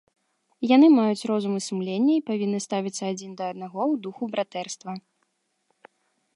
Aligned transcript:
Яны 0.75 0.87
маюць 0.99 1.27
розум 1.31 1.53
і 1.57 1.61
сумленне, 1.65 2.13
і 2.15 2.25
павінны 2.31 2.59
ставіцца 2.67 3.03
адзін 3.11 3.31
да 3.41 3.53
аднаго 3.55 3.81
ў 3.91 3.93
духу 4.07 4.23
братэрства. 4.33 4.91